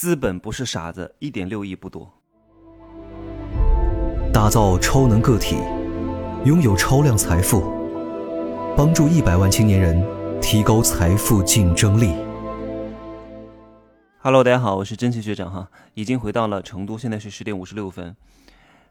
[0.00, 2.10] 资本不是傻子，一点六亿不多。
[4.32, 5.56] 打造超能个体，
[6.46, 7.60] 拥有超量财富，
[8.74, 10.02] 帮助一百万青年人
[10.40, 12.14] 提高财富竞争力。
[14.20, 18.16] Hello，大家好，我是真奇学长哈，已经回到了成都，现在是十点五十六分。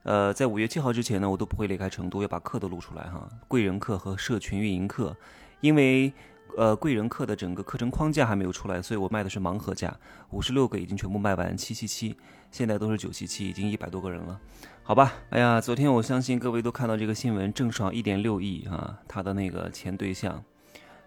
[0.04, 3.28] 呃，在五月七号之前呢，我都不会离开成都，要把课都录出来哈。
[3.48, 5.18] 贵人课和社群运营课，
[5.62, 6.14] 因为。
[6.58, 9.96] 呃，贵人课的整个课程框架还没有出来，所以我卖的是盲盒价，
[10.32, 12.18] 五十六个已经全部卖完，七七七，
[12.52, 14.40] 现在都是九七七，已经一百多个人了，
[14.84, 15.14] 好吧。
[15.30, 20.44] 哎呀，昨天我相信各位都看到这个新闻，郑爽一点六亿啊，他的那个前对象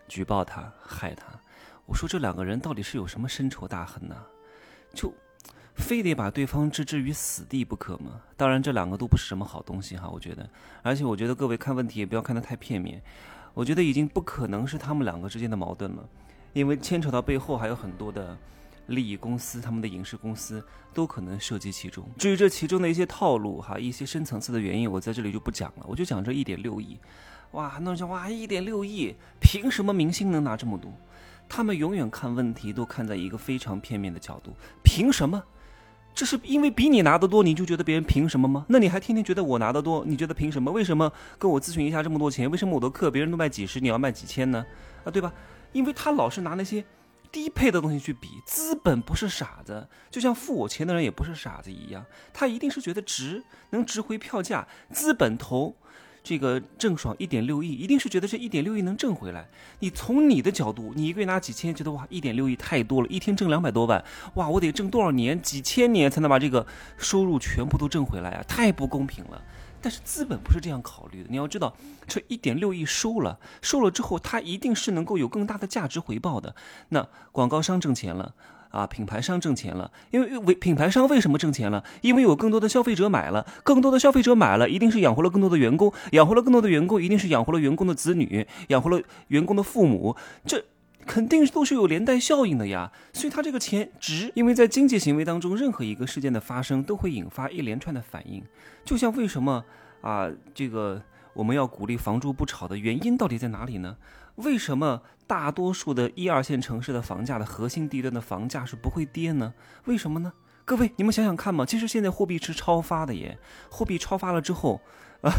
[0.08, 1.26] 举报他，害他。
[1.86, 4.16] 我说这两个人到底是有什么深仇大恨呢？
[4.94, 5.12] 就
[5.74, 8.20] 非得把对方置之于死地不可吗？
[8.36, 10.48] 当然，这两个都不是什么好东西哈，我觉得。
[10.82, 13.02] 而且我觉得各位看问题也不要看得太片面。
[13.54, 16.08] 我觉得已经不可能是他们两个之间的矛盾了，
[16.52, 18.36] 因为牵扯到背后还有很多的
[18.86, 22.04] 利益公司，他们的影视公司都可能涉及其中。
[22.18, 26.98] 至于这其中的一些套路哈，一些深层次的原因，我在这里就不讲了，我就讲这一点六亿。
[27.52, 30.90] 哇，很多人讲哇，一点六亿，凭什么明星能拿这么多？
[31.48, 35.42] 他们永远看问题都看在一个非常片面的角度，凭什么？
[36.14, 38.66] 这是因为比你拿得多，你就觉得别人凭什么吗？
[38.68, 40.70] 那你还天天觉得我拿得多，你觉得凭什么？
[40.70, 42.50] 为什么跟我咨询一下这么多钱？
[42.50, 44.64] 为什么我的课别人都卖几十，你要卖几千呢？
[45.04, 45.32] 啊，对吧？
[45.72, 46.84] 因为他老是拿那些
[47.30, 48.28] 低配的东西去比。
[48.46, 54.66] 资本不是傻子，就像付我钱的人也不是傻子一样，他一定是觉得值，能值回票价。
[54.90, 55.74] 资本投。
[56.22, 59.48] 这个郑爽一点六亿，一定是觉得这一点六亿能挣回来。
[59.80, 64.02] 你从你的角度，你一个月拿几千，觉得哇，一点六亿太多了，一天挣两百多万，
[64.34, 66.64] 哇，我得挣多少年，几千年才能把这个
[66.96, 68.44] 收入全部都挣回来啊？
[68.46, 69.42] 太不公平了。
[69.80, 71.74] 但是资本不是这样考虑的，你要知道，
[72.06, 76.54] 这一点六亿收了，收了之后，它一定是能够有更大的价值回报的。
[76.90, 78.34] 那广告商挣钱了。
[78.72, 81.84] 啊，品牌商挣钱了，因为为品牌商为什么挣钱了？
[82.00, 90.64] 因为有更多的消费者买了，更多的消费者买了，一定是养活了更多的员工，养活了更多的员工，一定是养活了员工的子女，养活了员工的父母，这
[91.06, 92.90] 肯定都是有连带效应的呀。
[93.12, 98.42] 所以他这个钱值，因为在经济行为当中，任何一个事件的发生都会引发一连串的反应，
[98.84, 99.62] 就像为什么
[100.00, 101.02] 啊，这个
[101.34, 103.96] 我们要鼓励房住不炒的原因到底在哪里呢？
[104.42, 109.54] 为什么大多数的一二线城市的房价的核心地段的房价是不会跌呢？
[109.86, 110.32] 为什么呢？
[110.64, 113.38] 各位，你们想想看嘛，其实现在货币是超发的耶，
[113.70, 114.80] 货币超发了之后，
[115.22, 115.32] 啊。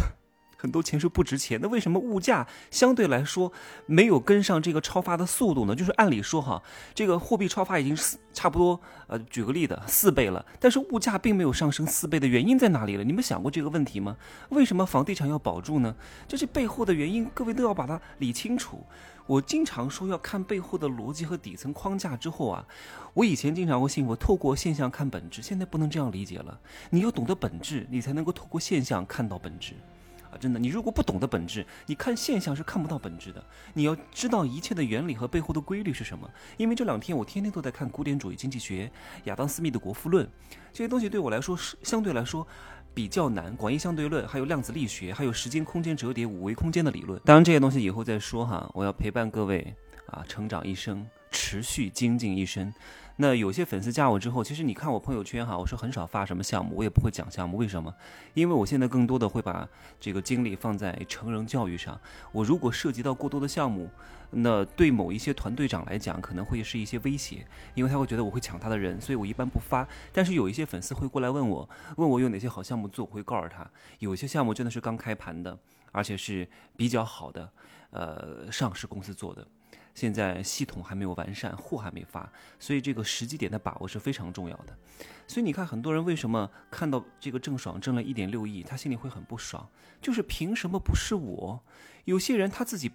[0.64, 3.52] 很多钱是不值钱，那为什么物价相对来说
[3.86, 5.76] 没有跟上这个超发的速度呢？
[5.76, 6.64] 就是按理说哈，
[6.96, 13.04] 这个货币超发已经是差不多，呃，举个例子，四倍了，但是物价并没有上升四倍的原因在哪里了？
[13.04, 14.16] 你们想过这个问题吗？
[14.52, 15.94] 为什么房地产要保住呢？
[16.30, 18.82] 这是背后的原因，各位都要把它理清楚。
[19.26, 22.66] 我经常说要看背后的逻辑和底层框架之后啊，
[23.14, 26.58] 我以前经常会信我透过现象看本质，现在不能这样理解了。
[26.90, 29.74] 你要懂得本质，你才能够透过现象看到本质。
[30.40, 33.44] 真的，你如果不懂得本质，你看现象是看不到本质的。
[33.74, 36.30] 你要知道一切的原理和背后的规律是什么。
[36.58, 38.92] 因为这两天我天天都在看古典主义经济学、
[39.26, 40.26] 亚当·斯密的《国富论》，
[40.72, 42.48] 这些东西对我来说是相对来说
[42.94, 43.56] 比较难。
[43.56, 47.20] 广义相对论，还有量子力学，还有时间空间折叠、五维空间的理论。
[47.26, 48.70] 当然这些东西以后再说哈。
[48.74, 49.74] 我要陪伴各位
[50.08, 52.74] 啊，成长一生，持续精进一生。
[53.18, 57.58] 那有些粉丝加我之后，其实你看我朋友圈哈，我是很少发什么项目，我也不会讲项目。
[57.58, 57.94] 为什么？
[58.34, 59.68] 因为我现在更多的会把
[60.00, 62.00] 这个精力放在成人教育上。
[62.32, 63.88] 我如果涉及到过多的项目，
[64.32, 67.46] 那对某一些团队长来讲，可能会是一些威胁，
[67.76, 69.88] 因为他会觉得我会抢他的人，所以我一般不发。
[70.12, 73.70] 但是有一些粉丝会过来问我，问我有哪些好项目做，我会告诉他，
[74.00, 75.56] 有些项目真的是刚开盘的，
[75.92, 77.48] 而且是比较好的，
[77.92, 79.48] 呃，上市公司做的。
[79.94, 84.78] 现在系统还没有完善，货还没发，所以这个时机点的把握是非常重要的。
[85.28, 89.68] 所以你看，很多人为什么看到这个郑爽挣了一点六亿，他心里会很不爽，
[90.02, 91.64] 就是凭什么不是我？
[92.06, 92.92] 有些人他自己，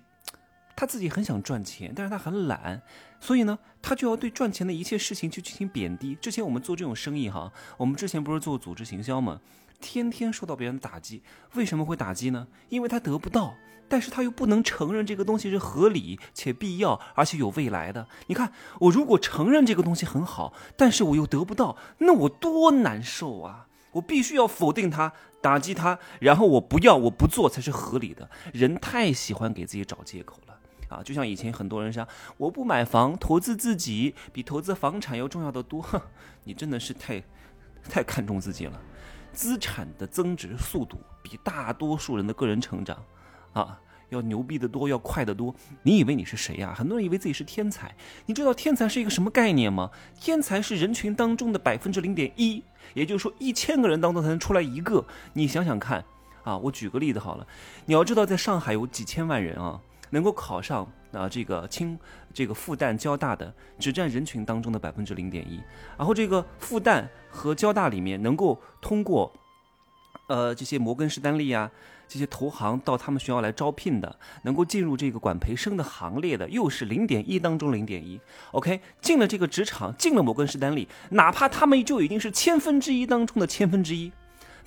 [0.77, 2.83] 他自己很想赚钱，但是他很懒，
[3.21, 6.15] 所以呢，他就要对赚钱的一切事情去进行贬低。
[6.17, 9.41] 之前我们做这种生意哈，我们之前不是做组织行销吗？
[9.81, 11.23] 天天受到别人的打击，
[11.55, 12.49] 为什么会打击呢？
[12.69, 13.55] 因为他得不到。
[13.91, 18.07] 但是他又不能承认这个东西是合理且必要，而且有未来的。
[18.27, 23.67] 你看，我如果承认这个东西很好，但是我又得不到，那我多难受啊！
[23.93, 28.29] 我必须要否定它，打击它，然后我不要，我不做才是合理的。
[28.53, 30.59] 人太喜欢给自己找借口了
[30.95, 31.03] 啊！
[31.03, 35.83] 就像以前很多人说，我不买房，投资自己比投资房产要重要的多。
[36.45, 37.23] 你真的是太，
[37.89, 38.79] 太看重自己了。
[39.33, 42.97] 资产的增值速度比大多数人的个人成长。
[43.53, 43.81] 啊，
[44.11, 45.55] 要牛逼的多，要快得多。
[45.83, 46.75] 你以为你是谁呀？
[46.77, 47.95] 很多人以为自己是天才。
[48.27, 49.91] 你知道天才是一个什么概念吗？
[50.21, 52.63] 天才是人群当中的百分之零点一，
[52.95, 55.05] 也就是说一千个人当中才能出来一个。
[55.33, 56.05] 你想想看
[56.43, 57.47] 啊，我举个例子好了，
[57.87, 59.81] 你要知道在上海有几千万人啊。
[60.11, 61.99] 能够考上啊，这个清
[62.35, 65.61] 这个复旦交大的只占人群当中的百分之零点一，
[65.97, 69.33] 然后这个复旦和交大里面能够通过，
[70.29, 71.71] 呃这些摩根士丹利啊
[72.07, 78.21] 这些投行到他们学校来招聘的，能够进入这个管培生的行列的又是零点一当中零点一。
[78.53, 84.11] OK，进了这个职场，进了摩根士丹利，哪怕他们就已经是千分之一当中的千分之一。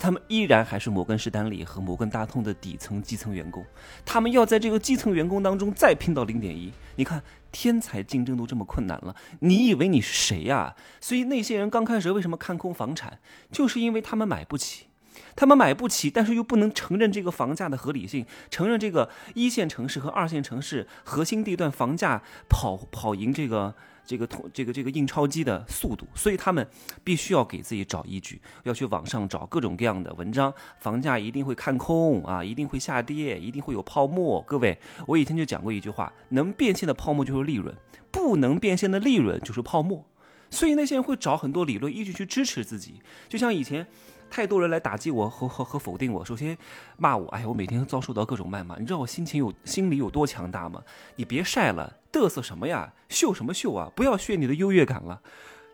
[0.02, 3.64] 他们依然还是摩根士丹利和摩根大通的底层基层员工，
[4.04, 6.74] 他们要在这个基层员工当中再拼到零点一。
[6.96, 7.22] 你看，
[7.52, 10.76] 天才竞争都这么困难了，你以为你是谁呀？
[11.00, 13.20] 所以那些人刚开始为什么看空房产，
[13.52, 14.88] 就是因为他们买不起，
[15.36, 23.76] 他们买不起，但是又不能承认这个房价的合理性，承认这个一线城市和二线城市核心地段房价跑跑赢这个。
[24.04, 26.68] 这个通这个这个印钞机的速度，所以他们
[27.04, 34.42] 必须要给自己找依据，要去网上找各种各样的文章，房价一定会看空啊，一定会下跌，一定会有泡沫。
[34.42, 37.74] 各位，我以前就讲过一句话：能变现的泡沫就是利润，
[38.10, 40.04] 不能变现的利润就是泡沫。
[40.50, 42.96] 所以那些人会找很多理论依据去支持自己，
[43.30, 43.86] 就像以前。
[44.32, 46.58] 太多人来打击我和和和否定我，首先
[46.98, 50.82] 骂我，哎呀，我每天遭受到各种谩骂，你知道我心情有心里有多强大吗？
[51.18, 53.92] 你别晒了，嘚瑟什么呀，秀什么秀啊？
[53.94, 55.22] 不要炫你的优越感了，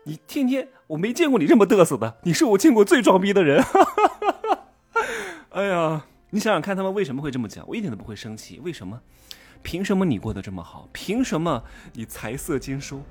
[0.02, 3.64] 你天天我没见过你这么嘚瑟的，你是我见过最装逼的人。
[5.50, 7.64] 哎呀，你想想看，他们为什么会这么讲？
[7.68, 9.00] 我一点都不会生气，为什么？
[9.62, 10.88] 凭什么你过得这么好？
[10.92, 11.62] 凭什么
[11.92, 13.02] 你财色兼收？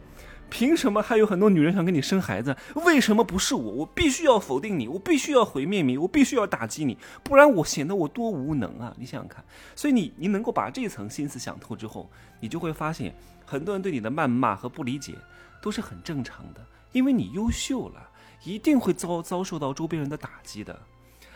[0.49, 2.55] 凭什么还有很多女人想跟你生孩子？
[2.75, 3.71] 为什么不是我？
[3.71, 8.93] 我必须要否定你，我必须要毁灭你，我必须要打击你，不然我显得我多无能啊！
[8.97, 9.43] 你想想看，
[9.75, 12.09] 所以你你能够把这层心思想透之后，
[12.39, 13.13] 你就会发现，
[13.45, 15.13] 很多人对你的谩骂和不理解
[15.61, 18.09] 都是很正常的，因为你优秀了，
[18.43, 20.79] 一定会遭遭受到周边人的打击的。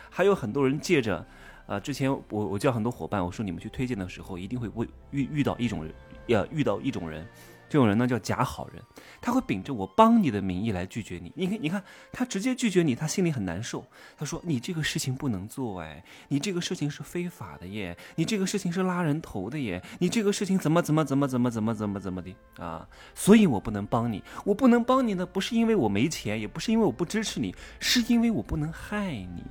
[0.08, 1.24] 还有很多人借着，
[1.66, 5.94] 呃，之前我我叫很多伙伴，我说你们去推荐的时候，一定会会遇遇到一种人，
[6.26, 7.26] 要遇到一种人。
[7.72, 8.82] 这种人呢叫假好人，
[9.18, 11.32] 他会秉着我帮你的名义来拒绝你。
[11.34, 11.82] 你看，你看，
[12.12, 13.82] 他直接拒绝你，他心里很难受。
[14.14, 22.86] 他说：“你这个事情不能做，哎，你这个事情是非法的耶，你这个事情是拉人头的耶，你这个事情怎么怎么怎么怎么怎么怎么怎么的啊？
[23.14, 29.42] 所以我不能帮你，我不能帮你呢，不是因为我没钱，也不是因为我不支持你，是因为我不能害你。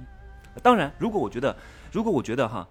[0.62, 1.58] 当然，如果我觉得，
[1.92, 2.70] 如果我觉得哈。”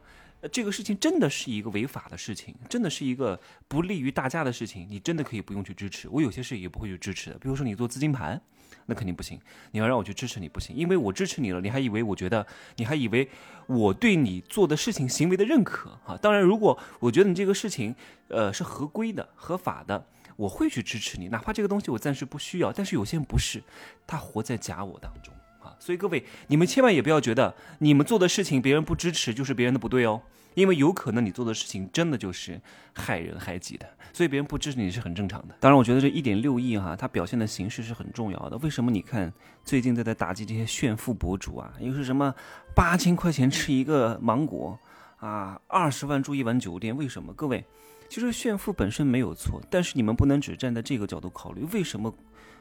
[0.49, 3.39] 这个事情真的是一个违法的事情，真的是一个
[3.69, 6.09] 不利于大家的事情，你真的可以不用去支持。
[6.09, 8.41] 我有些事也不会去支持的，比如说你做资金盘，
[8.87, 9.39] 那肯定不行。
[9.71, 12.47] 你要让我去支持你不行，因为我支持你了，你还以为我觉得，
[12.77, 13.29] 你还以为
[13.67, 16.17] 我对你做的事情行为的认可啊？
[16.17, 17.95] 当然，如果我觉得你这个事情，
[18.29, 22.73] 呃，是合规的、合法的，我会去支持你，哪怕这个东西我暂时不需要。
[22.73, 23.63] 但是有些人不是，
[24.07, 25.35] 他活在假我当中。
[25.81, 30.21] 所以各位，你们千万也不要觉得你们做的事情别人不支持就是别人的不对哦，
[30.55, 32.61] 因为有可能你做的事情真的就是
[32.93, 35.55] 害人害己的，所以别人不支持你是很正常的。
[35.59, 38.59] 当然，我觉得这一点六亿哈，它表现的形式是很重要的。
[38.59, 38.91] 为什么？
[38.91, 39.33] 你看
[39.65, 42.35] 最近在在打击这些炫富博主啊，又是什么
[42.77, 44.79] 八千块钱吃一个芒果
[45.17, 46.95] 啊，二十万住一晚酒店？
[46.95, 47.33] 为什么？
[47.33, 47.65] 各位，
[48.11, 52.15] 其实炫富本身没有错，但是你们不能只站在这个角度考虑，为什么？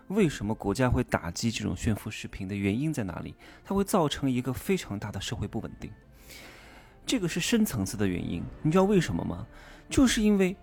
[0.10, 3.36] 为什么国家会打击这种炫富视频的原因在哪里？
[3.64, 5.92] 它会造成一个非常大的社会不稳定，
[7.06, 8.44] 这个是深层次的原因。
[8.63, 9.46] 你知道为什么吗？
[9.88, 10.56] 就是因为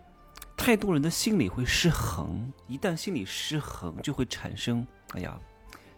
[0.57, 4.85] 太多人的心理会失衡，一旦心理失衡，就会产生……
[5.12, 5.38] 哎呀，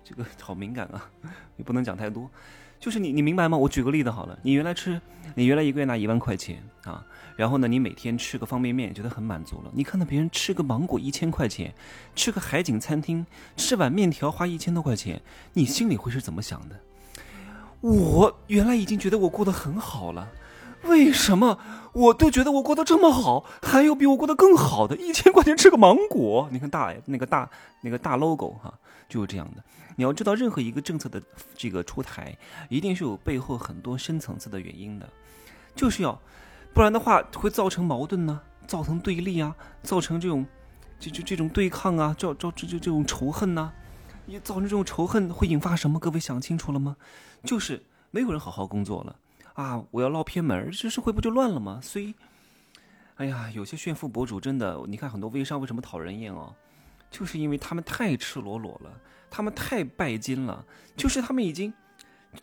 [0.05, 1.11] 这个好敏感啊，
[1.57, 2.31] 也不能讲太多。
[2.81, 3.59] 就是你，你明白吗？
[3.59, 5.01] 我举个例子好了，你原来吃，
[5.35, 7.05] 你原来一个月拿一万块钱啊，
[7.37, 9.71] 然后呢，你每天吃个方便面，觉得很满足了。
[9.75, 11.75] 你看到别人吃个芒果一千块钱，
[12.15, 15.21] 吃个海景餐厅，吃碗面条花一千多块钱，
[15.53, 16.81] 你心里会是怎么想的？
[17.81, 20.29] 我原来已经觉得我过得很好了，
[20.85, 21.59] 为什么
[21.93, 24.97] 我都觉得我过得这么好，还有比我过得更好的？
[24.97, 27.49] 一千块钱吃个芒果，你看大那个大
[27.81, 28.73] 那个大 logo 哈，
[29.09, 29.63] 就是这样的。
[29.97, 31.21] 你要知道，任何一个政策的
[31.57, 32.37] 这个出台，
[32.69, 35.09] 一定是有背后很多深层次的原因的，
[35.75, 36.17] 就是要，
[36.73, 40.47] 不然的话会造成矛盾呢，造成对立啊，造成这种，
[41.01, 43.73] 这这这种对抗啊，造造这这这种仇恨呐，
[44.27, 45.99] 你造成这种仇恨会引发什么？
[45.99, 46.97] 各位想清楚了吗？
[47.43, 49.17] 就是没有人好好工作了
[49.59, 49.85] 啊！
[49.91, 51.81] 我要捞偏门，这社会不就乱了吗？
[51.83, 52.15] 所以，
[53.17, 56.55] 哎呀，有些炫富博主真的，你看很多微商为什么讨人厌哦？
[57.11, 59.01] 就是因为他们太赤裸裸了。
[59.29, 60.65] 他们太拜金了，
[60.97, 61.75] 就是他们已经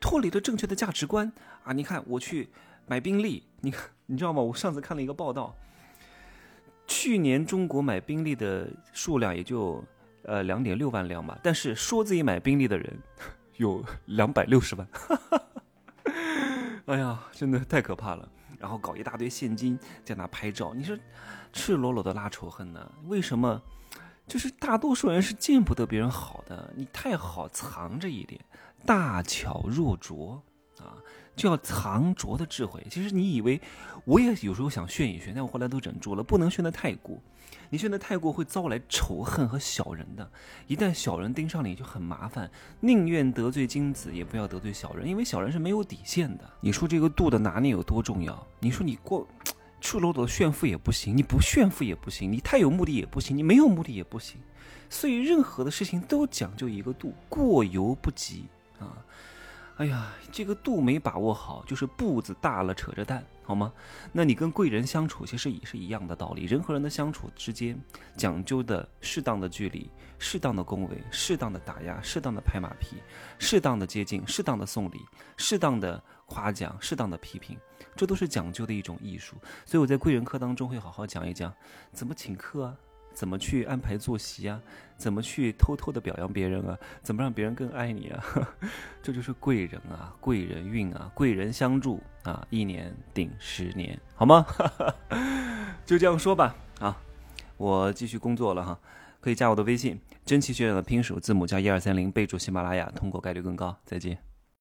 [0.01, 1.31] 脱离了正确的价值观
[1.63, 1.71] 啊！
[1.71, 2.49] 你看，我去
[2.85, 4.41] 买宾利，你看，你知道吗？
[4.41, 5.55] 我上次看了一个报道，
[6.85, 9.81] 去年中国买宾利的数量也就
[10.23, 12.93] 呃两点六万辆吧，但是说自己买宾利的人
[13.55, 14.85] 有两百六十万，
[16.85, 18.27] 哎呀，真的太可怕了。
[18.57, 20.97] 然后搞一大堆现金在那拍照，你说
[21.51, 22.91] 赤裸裸的拉仇恨呢？
[23.05, 23.61] 为什么？
[24.27, 28.39] 就是大多数人是见不得别人好的，你太好藏着一点，
[28.85, 30.41] 大巧若拙
[30.79, 30.97] 啊，
[31.35, 32.85] 就要藏拙的智慧。
[32.89, 33.59] 其实你以为
[34.03, 37.17] 我也有时候想炫一炫，但我后来都忍住了，不能炫得太过。
[37.69, 40.29] 你炫得太过会招来仇恨和小人的，
[40.67, 42.49] 一旦小人盯上你就很麻烦。
[42.79, 46.43] 宁愿得罪君子，也不要得罪小人，因为小人是没有底线的。
[46.61, 48.47] 你说这个度的拿捏有多重要？
[48.59, 49.27] 你说你过。
[49.81, 54.39] 赤裸裸的炫富也不行，你不炫富也不行，你太有目的也不行，你没有目的也不行，
[54.89, 58.45] 所以任何的事情都讲究一个度，过犹不及
[58.79, 58.97] 啊！
[59.77, 63.73] 哎呀，这个度没把握好，就是步子大了扯着蛋，好吗？
[64.13, 66.45] 那你跟贵人相处，其实也是一样的道理。
[66.45, 67.77] 人和人的相处之间，
[68.15, 72.95] 讲究的适当的距离，适当的恭维，适当的打压，适当的拍马屁，
[73.37, 75.01] 适当的接近，适当的送礼，
[75.35, 77.57] 适当的夸奖，适当的批评。
[77.97, 81.53] 这都是讲究的一种艺术，所以我在贵人课当中会好好讲一讲，
[81.91, 82.75] 怎么请客啊，
[83.15, 84.61] 怎么去安排坐席啊，
[84.97, 88.23] 怎么去偷偷的表扬别人啊，怎么让别人更爱你啊，
[89.01, 94.45] 这就是贵人啊，贵人运啊，贵人相助啊，一年顶十年，好吗？
[95.85, 97.01] 就这样说吧，啊，
[97.57, 98.77] 我继续工作了哈，
[99.21, 104.34] 可以加我的微信，真奇学长的拼手字母加一二三零，备注喜马拉雅，通过概率更高，再见。